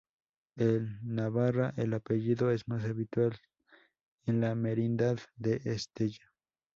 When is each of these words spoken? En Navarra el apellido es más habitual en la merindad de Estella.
En 0.55 0.97
Navarra 1.03 1.75
el 1.77 1.93
apellido 1.93 2.49
es 2.49 2.67
más 2.67 2.85
habitual 2.85 3.37
en 4.25 4.41
la 4.41 4.55
merindad 4.55 5.19
de 5.37 5.61
Estella. 5.65 6.31